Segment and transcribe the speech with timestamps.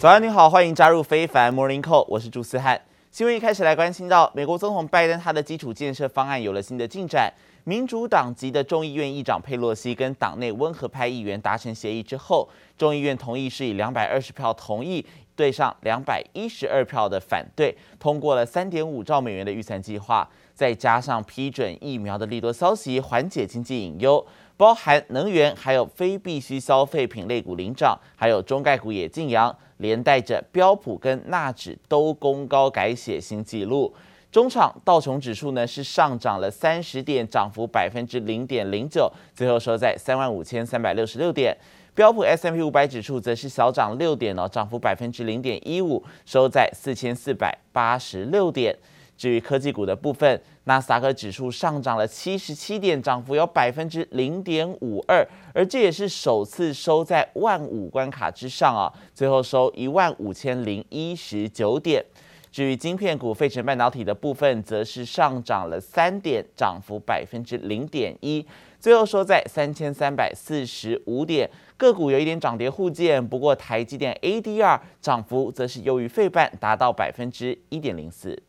[0.00, 2.80] 早安，你好，欢迎加入非凡 Morning Call，我是朱思翰。
[3.10, 7.34] 新闻一开始来关心到，美国总统拜登他的基础建设方案有了新的进展。
[7.64, 24.24] 民主党籍的众议院议长佩洛西跟党内温和派议员达成协议之后，众议院同意是以两百二十票同意对上两百一十二票的反对，通过了三点五兆美元的预算计划，再加上批准疫苗的利多消息，缓解经济隐忧。
[24.58, 33.94] 包含能源，还有非必需消费品类股领涨，还有中概股也劲扬，连带着标普跟纳指都攻高改写新纪录。
[34.32, 41.56] 中场道琼指数呢是上涨了三十点，涨幅百分之零点零九，最后收在三万五千三百六十六点。
[41.94, 48.76] 标普 S M P 五百指数则是小涨六点哦，涨幅百分之零点一五，收在四千四百八十六点。
[49.18, 62.02] 至于科技股的部分，纳斯达克指数上涨了七十七点，涨幅有百分之零点五二，而这也是首次收在万五关卡之上啊，最后收一万五千零一十九点。
[62.50, 68.44] 至于晶片股，费城半导体的部分则是上涨了三点，涨幅百分之零点一，
[68.78, 71.50] 最后收在三千三百四十五点。
[71.76, 78.40] 个股有一点涨跌互见，不过台积电 ADR 涨幅则是优于费半，达到百分之一点零四。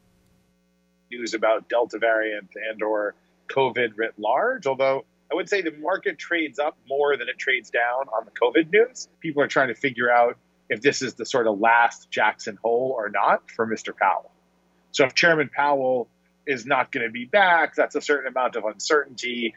[1.11, 3.15] News about Delta variant and or
[3.49, 7.69] COVID writ large, although I would say the market trades up more than it trades
[7.69, 9.07] down on the COVID news.
[9.19, 10.37] People are trying to figure out
[10.69, 13.95] if this is the sort of last Jackson Hole or not for Mr.
[13.95, 14.31] Powell.
[14.91, 16.07] So if Chairman Powell
[16.47, 19.53] is not going to be back, that's a certain amount of uncertainty.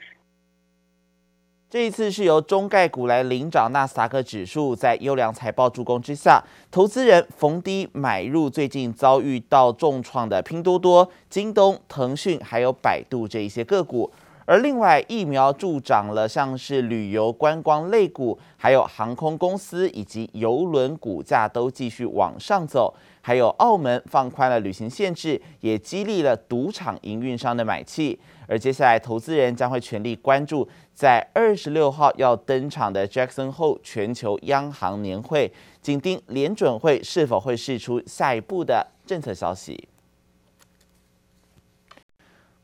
[1.72, 14.12] 这一次是由中概股来领涨纳斯达克指数，在优良财报助攻之下，投资人逢低买入最近遭遇到重创的拼多多、京东、腾讯还有百度这一些个股。
[14.44, 22.94] 而另外疫苗助长了，像是旅游观光类股，还有航空公司以及邮轮股价都继续往上走。
[23.24, 28.18] 还有澳门放宽了旅行限制，也激励了赌场营运商的买气。
[28.48, 39.88] 而接下来，投资人将会全力关注在二十六号要登场的 Jackson Hole 全球央行年会，紧盯联准会是否会释出下一步的政策消息。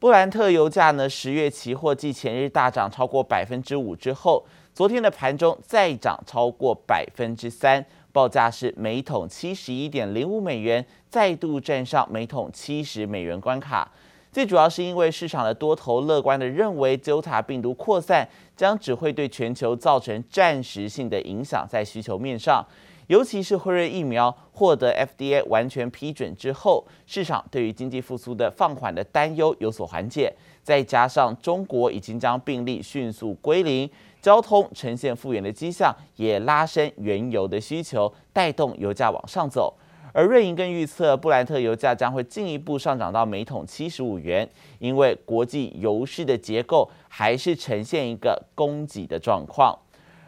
[0.00, 13.90] 布兰特油价呢，十月期货继前日大涨超过百分之五之后，昨天的盘中再涨超过百分之三，报价是每桶七十一点零五美元，再度站上每桶七十美元关卡。
[14.30, 22.64] 最主要是因为市场的多头乐观的认为，Delta 病毒扩散将只会对全球造成暂时性的影响，在需求面上。
[23.08, 30.30] 尤其是辉瑞疫苗获得 FDA 完全批准之后，市场对于经济复苏的放缓的担忧有所缓解，
[30.62, 33.88] 再加上中国已经将病例迅速归零，
[34.20, 39.74] 交通呈现复原的迹象，也拉升原油的需求，带动油价往上走。
[40.12, 44.46] 而瑞银更预测，布兰特油价将会进一步上涨到每桶七十五元，
[44.80, 49.74] 因为国际油市的结构还是呈现一个供给的状况。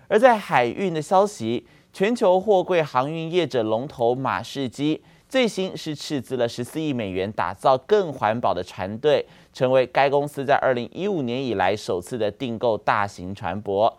[0.09, 1.67] 而在海运的消息。
[1.93, 13.93] 全球货柜航运业者龙头马士基最新是斥资了十四亿美元打造更环保的船队，成为该公司在二零一五年以来首次的订购大型船舶。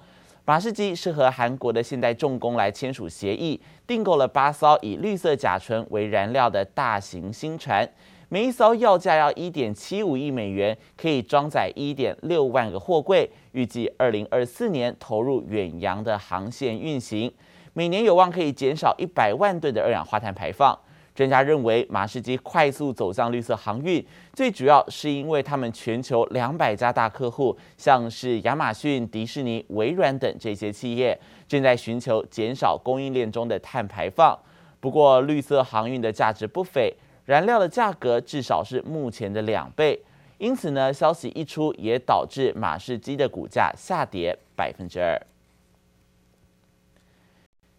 [0.46, 7.88] 马士基是和韩国的现代重工来签署协议，订购了八艘以绿色甲醇为燃料的大型新船，
[8.28, 17.32] 每一艘要价要一点七五亿美元，可以装载一点六万个货柜，预计二零二四年投入远洋的航线运行。
[17.74, 20.78] 每年有望可以减少一百万吨的二氧化碳排放。
[21.14, 34.38] 专家认为，马士基快速走向绿色航运，最主要是因为他们全球两百家大客户，像是亚马逊、迪士尼、微软等这些企业，正在寻求减少供应链中的碳排放。
[34.80, 36.94] 不过，绿色航运的价值不菲，
[37.26, 40.02] 燃料的价格至少是目前的两倍。
[40.38, 45.22] 因此呢，消息一出，也导致马士基的股价下跌百分之二。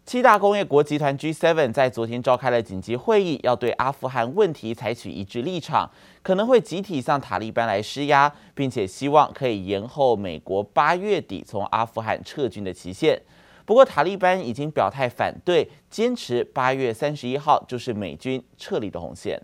[0.05, 5.89] 七大工业国集团 G7 在昨天召开了紧急会议，要对阿富汗问题采取一致立场，
[6.23, 13.23] 可能会集体向塔利班来施压，并且希望可以延后美国八月底从阿富汗撤军的期限。
[13.65, 19.41] 不过，塔利班已经表态反对，坚持八月三十一号就是美军撤离的红线。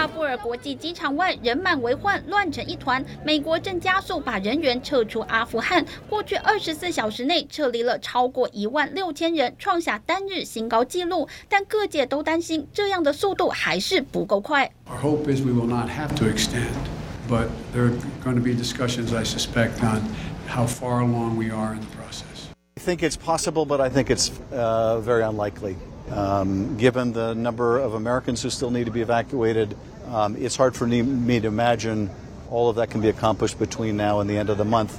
[0.00, 3.04] 喀布尔国际机场外人满为患，乱成一团。
[3.22, 11.28] 美国正加速把人员撤出阿富汗，过去二十四小时内撤离了超过一万六千人，创下单日新高纪录。
[11.50, 14.72] 但各界都担心这样的速度还是不够快。
[14.88, 16.72] Our hope is we will not have to extend,
[17.28, 17.92] but there are
[18.24, 20.00] going to be discussions, I suspect, on
[20.48, 22.48] how far along we are in the process.
[22.78, 25.76] I think it's possible, but I think it's uh, very unlikely.
[26.08, 29.76] Um, given the number of Americans who still need to be evacuated,
[30.12, 32.08] um, it's hard for me to imagine
[32.50, 34.90] all of that can be accomplished between now and the end of the month.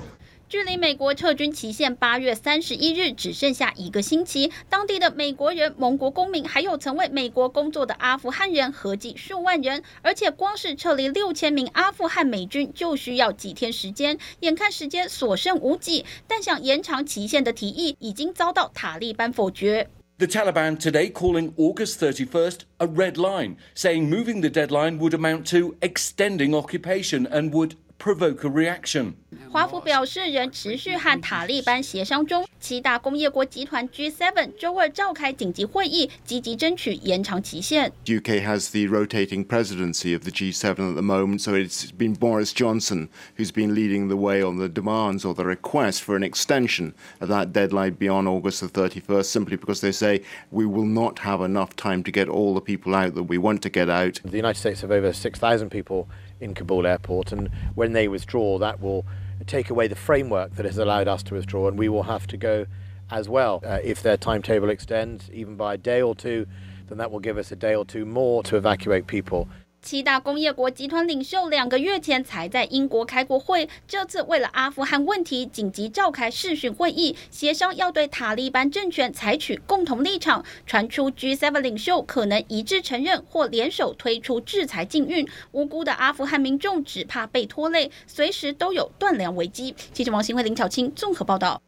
[0.48, 14.18] 距离美国撤军期限八月三十一日只剩下一个星期，当地的美国人、盟国公民，还有曾为美国工作的阿富汗人，合计数万人，而且光是撤离六千名阿富汗美军就需要几天时间。
[14.42, 19.90] 眼看时间所剩无几，但想延长期限的提议已经遭到塔利班否决。
[20.22, 25.76] The Taliban today calling August 31st a red line, saying moving the deadline would amount to
[25.82, 29.15] extending occupation and would provoke a reaction.
[29.51, 32.47] 华府表示，仍持续和塔利班协商中。
[32.59, 37.93] 七大工业国集团 G7 周二召开紧急会议，积极争取延长期限。
[38.07, 43.09] UK has the rotating presidency of the G7 at the moment, so it's been Boris Johnson
[43.39, 47.29] who's been leading the way on the demands or the request for an extension of
[47.29, 51.77] that deadline beyond August the 31st, simply because they say we will not have enough
[51.77, 54.21] time to get all the people out that we want to get out.
[54.25, 56.09] The United States have over 6,000 people
[56.42, 59.06] in Kabul airport, and when they withdraw, that will
[59.48, 62.38] take away the framework that has allowed us to withdraw, and we will have to
[62.38, 62.66] go
[63.10, 63.62] as well.
[63.66, 66.46] Uh, if their timetable extends even by a day or two,
[66.88, 69.48] then that will give us a day or two more to evacuate people.
[69.82, 80.46] 七大工业国集团领袖两个月前才在英国开过会，这次为了阿富汗问题紧急召开视讯会议，协商要对塔利班政权采取共同立场。
[80.68, 89.76] 传出 G7 领袖可能一致承认或联手推出制裁禁运，无辜的阿富汗民众只怕被拖累，随时都有断粮危机。
[89.92, 91.60] 记者王新辉、林巧清综合报道。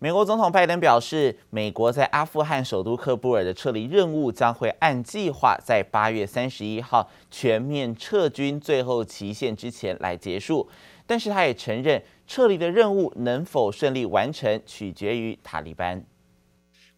[0.00, 10.68] 美国总统拜登表示，美国在阿富汗首都喀布尔的撤离任务将会按计划在八月三十一号全面撤军最后期限之前来结束。
[11.06, 16.04] 但是，他也承认撤离的任务能否顺利完成，取决于塔利班。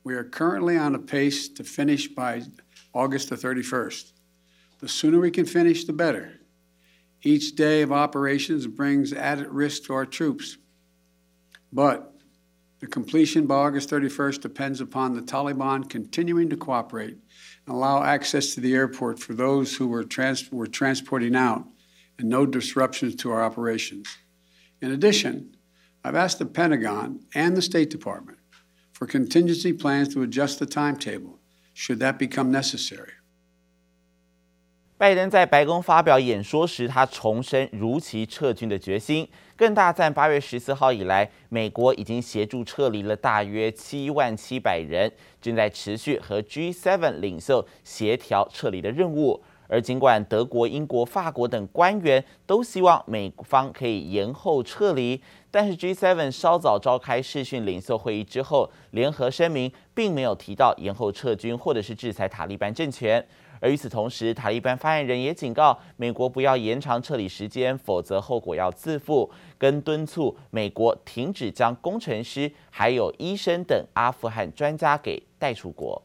[0.02, 2.42] We are currently on a pace to finish by
[2.92, 4.06] August the 31st.
[4.80, 6.40] The sooner we can finish, the better.
[7.22, 10.56] Each day of operations brings added risk to our troops.
[11.72, 12.11] But
[12.83, 17.15] the completion by August 31st depends upon the Taliban continuing to cooperate
[17.65, 21.65] and allow access to the airport for those who were, trans- were transporting out
[22.19, 24.17] and no disruptions to our operations.
[24.81, 25.55] In addition,
[26.03, 28.39] I've asked the Pentagon and the State Department
[28.91, 31.39] for contingency plans to adjust the timetable
[31.73, 33.13] should that become necessary.
[35.03, 39.27] 拜登在白宫发表演说时，他重申如期撤军的决心，
[39.57, 45.11] 更大赞八月十四号以来，美国已经协助撤离了大约七万七百人，
[45.41, 49.43] 正在持续和 G7 领袖协调撤离的任务。
[49.67, 55.21] 而尽管德国、英国、法国等官员都希望美方可以延后撤离，
[55.51, 63.25] 但是 G7 稍早召开视讯领袖会议之后，联合声明并没有提到延后撤军或者是制裁塔利班政权。
[63.63, 76.01] 而与此同时，塔利班发言人也警告美国不要延长撤离时间，否则后果要自负，跟敦促美国停止将工程师、还有医生等阿富汗专家给带出国。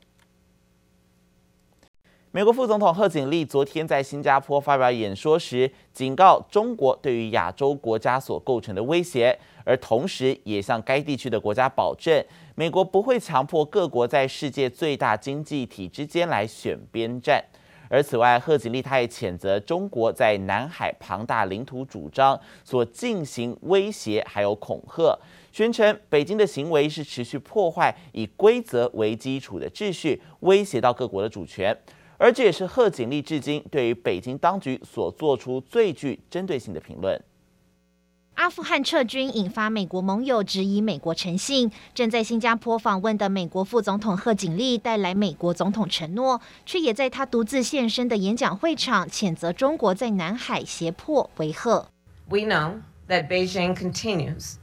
[2.30, 12.24] 美国副总统贺锦丽昨天在新加坡发表演说时，警告中国对于亚洲国家所构成的威胁，而同时也向该地区的国家保证。
[12.58, 17.40] 美国不会强迫各国在世界最大经济体之间来选边站。
[17.88, 25.16] 而此外，贺锦丽他也谴责中国在南海庞大领土主张所进行威胁还有恐吓，
[25.52, 31.78] 宣称北京的行为是持续破坏以规则为基础的秩序，威胁到各国的主权。
[32.16, 37.16] 而这也是贺锦丽至今对于北京当局所做出最具针对性的评论。
[38.37, 41.71] 阿富汗撤军引发美国盟友质疑美国诚信。
[41.93, 51.87] 正在新加坡访问的美国副总统贺锦丽带来美国总统承诺，却也在他独自现身的演讲会场谴责中国在南海胁迫威吓。
[52.27, 54.55] We know that Beijing continues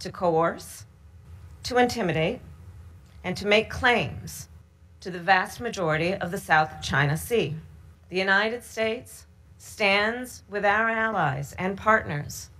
[0.00, 0.82] to coerce,
[1.64, 2.38] to intimidate,
[3.24, 4.44] and to make claims
[5.00, 7.54] to the vast majority of the South China Sea.
[8.10, 9.24] The United States
[9.58, 12.50] stands with our allies and partners.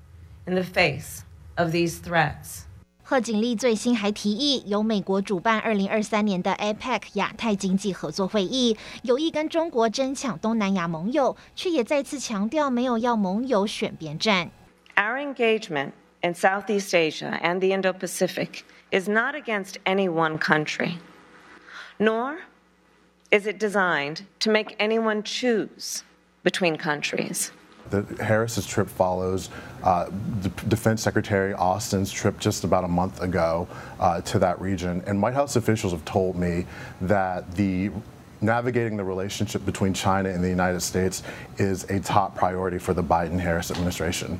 [0.49, 1.23] In the face
[1.57, 2.65] of these threats，
[3.03, 14.51] 贺锦丽最新还提议，由美国主办二零二三年的 APEC 亚太经济合作会议，有意跟中国争抢东南亚盟友，却也再次强调没有要盟友选边站。
[14.97, 20.99] Our engagement in Southeast Asia and the Indo-Pacific is not against any one country,
[21.99, 22.37] nor
[23.31, 26.03] is it designed to make anyone choose
[26.43, 27.49] between countries.
[27.90, 29.50] The Harris's trip follows
[29.84, 30.10] uh,
[30.68, 33.68] Defense Secretary Austin's trip just about a month ago
[34.00, 35.04] uh, to that region.
[35.08, 36.66] And White House officials have told me
[37.02, 37.92] that the
[38.42, 41.24] navigating the relationship between China and the United States
[41.58, 44.40] is a top priority for the Biden Harris administration.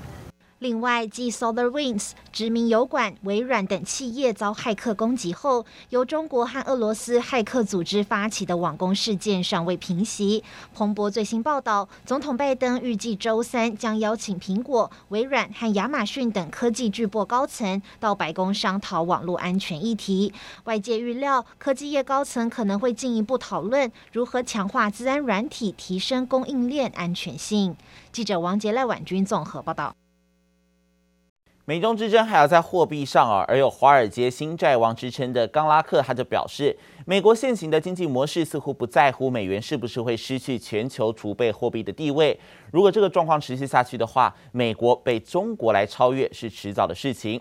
[0.60, 10.44] 另外，继 SolarWinds、知名油管、微软等企业遭骇客攻击后，由中国和俄罗斯骇客组织发起的网攻事件尚未平息。
[10.74, 20.34] 彭博最新报道，总统拜登预计周三将邀请苹果、微软和亚马逊等科技巨擘高层到白宫商讨网络安全议题。
[20.66, 27.78] 外界预料，科技业高层可能会进一步讨论如何强化自安软体，提升供应链安全性。
[28.12, 29.96] 记者王杰赖婉君综合报道。
[31.70, 42.40] 美中之争还要在货币上啊，而有华尔街新债王之称的冈拉克，他就表示，美国现行的经济模式似乎不在乎美元是不是会失去全球储备货币的地位。
[42.72, 47.40] 如果这个状况持续下去的话，美国被中国来超越是迟早的事情。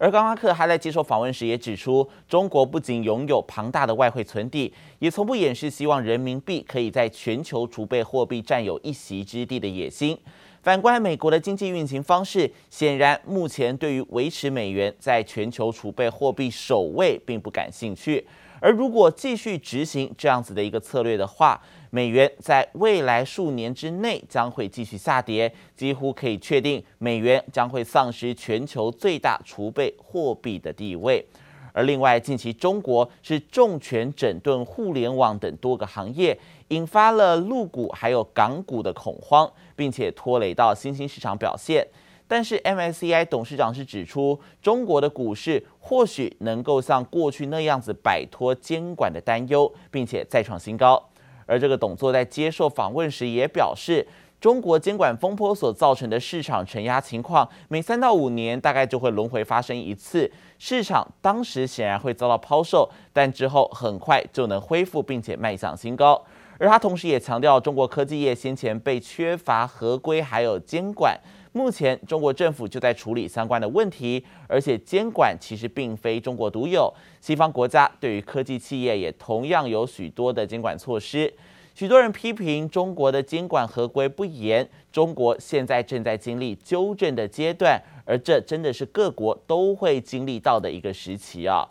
[0.00, 10.18] 而冈拉克还在接受访问时也指出，中国不仅拥有庞大的外汇存底，也从不掩饰希望人民币可以在全球储备货币占有一席之地的野心。
[10.62, 18.26] 反观美国的经济运行方式，显然目前对于维持美元在全球储备货币首位并不感兴趣。
[18.58, 31.26] 而如果继续执行这样子的一个策略的话，美元在未来数年之内将会继续下跌，几乎可以确定美元将会丧失全球最大储备货币的地位。
[31.72, 41.86] 而另外，近期中国是重拳整顿互联网等多个行业，引发了陆股还有港股的恐慌，并且拖累到新兴市场表现。
[42.26, 51.09] 但是 MSCI 董事长是指出，中国的股市或许能够像过去那样子摆脱监管的担忧，并且再创新高。
[51.50, 54.06] 而这个董座在接受访问时也表示，
[54.40, 60.30] 中国监管风波所造成的市场承压情况，每三到五年大概就会轮回发生一次。
[60.60, 66.24] 市场当时显然会遭到抛售，但之后很快就能恢复，并且迈向新高。
[66.58, 71.18] 而他同时也强调，中国科技业先前被缺乏合规还有监管，
[71.52, 81.32] 目前中国政府就在处理相关的问题，而且监管其实并非中国独有，西方国家对于科技企业也同样有许多的监管措施。
[81.74, 91.66] 许多人批评中国的监管合规不严，中国现在正在经历纠正的阶段，而这真的是各国都会经历到的一个时期啊。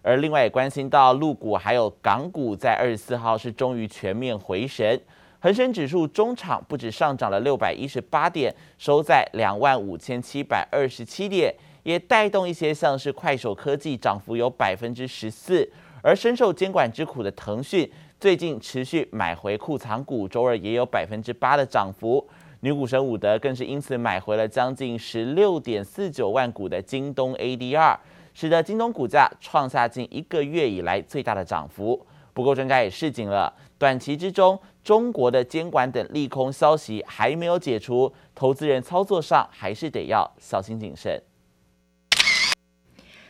[0.00, 5.00] 而另外也关心到陆股还有港股，在二十四号是终于全面回神，
[5.42, 15.68] 恒生指数中场不止上涨了六百一十八点，收在两万五千七百二十七点，也带动一些像是快手科技涨幅有百分之十四，
[16.00, 17.90] 而深受监管之苦的腾讯。
[18.20, 22.24] 最近持续买回库藏股，周二也有百分之八的涨幅。
[22.60, 27.96] 女股神伍德更是因此买回了将近十六点四九万股的京东 ADR，
[28.32, 32.06] 使得京东股价创下近一个月以来最大的涨幅。
[32.34, 41.22] 不过专家也示警了，短期之中中国的监管等利空消息还没有解除，投资人操作上还是得要小心谨慎。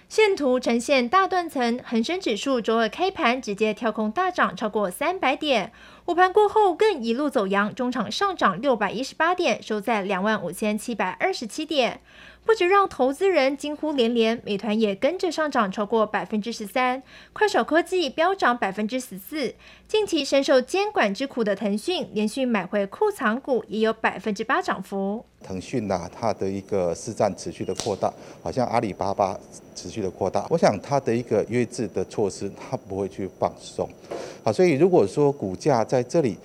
[0.09, 5.73] 线图呈现大断层，恒生指数周二开盘直接跳空大涨超过三百点，
[6.05, 12.03] 午盘过后更一路走阳，中场上涨六百一十八点，收在两万五千七百二十七点。
[12.45, 17.01] 不止让投资人惊呼连连，美团也跟着上涨超过百分之十三，
[17.33, 19.55] 快手科技飙涨百分之十四。
[19.87, 25.25] 近期深受监管之苦的腾讯，连续买回库藏股，也有百分之八涨幅。
[25.41, 29.39] 腾讯呐，它的一个市占持续的扩大，好像阿里巴巴
[29.77, 30.45] 持续的扩大。
[30.51, 33.89] 我想它的一个约制的措施，它不会去放松。
[34.43, 36.37] 好，所以如果说股价在这里，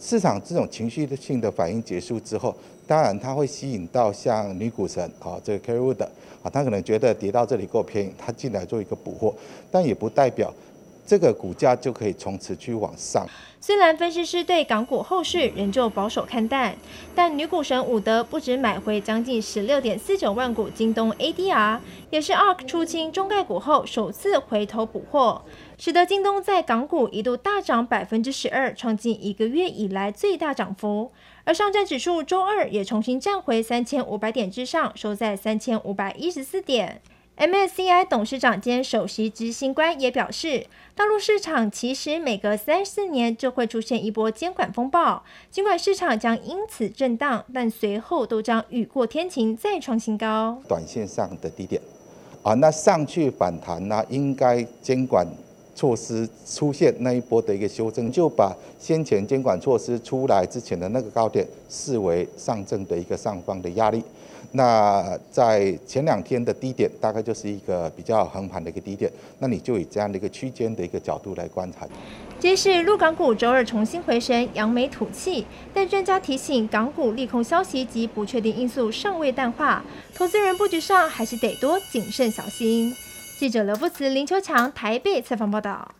[0.00, 2.54] 市场这种情绪性的反应结束之后，
[2.86, 6.04] 当然它会吸引到像女股神啊，这个 Cathie Wood
[6.42, 9.34] 啊，他可能觉得跌到这里够便宜，他进来做一个补货，
[9.70, 10.52] 但也不代表
[11.04, 13.26] 这个股价就可以从此去往上。
[13.60, 16.76] 虽然分析师对港股后市仍旧保守看淡，
[17.16, 25.42] 但女股神伍德不止买回将近十六点四九万股京东 ADR，也是 ARK 出清中概股后首次回头补货。
[25.78, 31.10] 使得京东在港股一度大涨百分之十二，创近一个月以来最大涨幅。
[31.46, 37.00] 而上证指数周二也重新站回三千五百点之上，收在三千五百一十四点。
[37.38, 50.60] MSCI 董事长兼首席执行官也表示，大陆市场其实每隔三四年就会出现一波监管风暴，尽管市场将因此震荡，但随后都将雨过天晴，再创新高。
[50.66, 51.80] 短线上的低点，
[52.42, 55.24] 啊，那上去反弹呢，应该监管。
[55.76, 64.02] 措施出现那一波的一个修正，就把先前监管措施出来之前的那个高点视为上证的一个上方的压力。
[64.52, 71.86] 那在前两天的低点，大概就是一个比较横盘的一个低点，那你就以这样的一个区间的一个角度来观察。
[72.38, 82.94] 揭示陆港股周二重新回升，扬眉吐气，但专家提醒，港股利空消息及不确定因素尚未淡化，投资人布局上还是得多谨慎小心。
[83.38, 85.94] 记者刘富慈、林秋强台北采访报道。